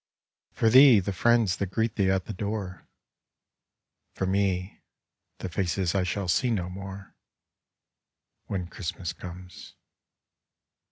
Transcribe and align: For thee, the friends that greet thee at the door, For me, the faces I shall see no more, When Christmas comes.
For 0.53 0.71
thee, 0.71 0.99
the 0.99 1.13
friends 1.13 1.57
that 1.57 1.69
greet 1.69 1.95
thee 1.95 2.09
at 2.09 2.25
the 2.25 2.33
door, 2.33 2.87
For 4.15 4.25
me, 4.25 4.81
the 5.37 5.47
faces 5.47 5.93
I 5.93 6.01
shall 6.01 6.27
see 6.27 6.49
no 6.49 6.71
more, 6.71 7.13
When 8.47 8.65
Christmas 8.65 9.13
comes. 9.13 9.75